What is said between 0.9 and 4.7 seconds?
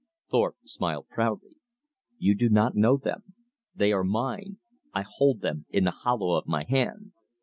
proudly. "You do not know them. They are mine.